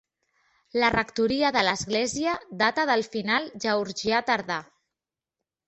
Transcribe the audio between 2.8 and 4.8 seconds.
del final georgià tardà.